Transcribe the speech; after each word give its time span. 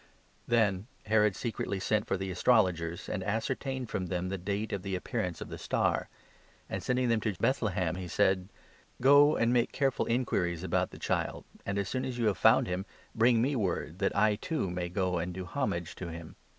"Then 0.47 0.87
Herod 1.05 1.35
secretly 1.35 1.79
sent 1.79 2.07
for 2.07 2.17
the 2.17 2.31
Astrologers, 2.31 3.07
and 3.07 3.23
ascertained 3.23 3.83
7 3.83 3.85
from 3.85 4.05
them 4.07 4.29
the 4.29 4.37
date 4.39 4.73
of 4.73 4.81
the 4.81 4.95
appearance 4.95 5.41
of 5.41 5.49
the 5.49 5.59
star; 5.59 6.09
and, 6.67 6.81
sending 6.81 7.05
8 7.05 7.07
them 7.09 7.21
to 7.21 7.33
Bethlehem, 7.39 7.93
he 7.93 8.07
said:" 8.07 8.49
Go 8.99 9.35
and 9.35 9.53
make 9.53 9.71
careful 9.71 10.07
inquiries 10.07 10.63
about 10.63 10.89
the 10.89 10.97
child, 10.97 11.45
and, 11.67 11.77
as 11.77 11.87
soon 11.87 12.03
as 12.03 12.17
you 12.17 12.25
have 12.25 12.37
found 12.39 12.65
him, 12.65 12.83
bring 13.13 13.43
me 13.43 13.55
word, 13.55 13.99
that 13.99 14.15
I, 14.15 14.37
too, 14.37 14.71
may 14.71 14.89
go 14.89 15.19
and 15.19 15.35
do 15.35 15.45
homage 15.45 15.93
to 15.97 16.07
him." 16.07 16.35